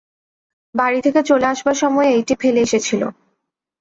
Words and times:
বাড়ি 0.75 0.99
থেকে 1.05 1.21
চলে 1.29 1.45
আসবার 1.45 1.75
সময় 1.75 2.07
এইটি 2.11 2.33
ফেলে 2.41 2.59
এসেছিল। 2.61 3.01